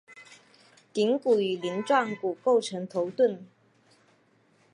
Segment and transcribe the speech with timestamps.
[0.93, 3.45] 顶骨与鳞状骨构成头盾。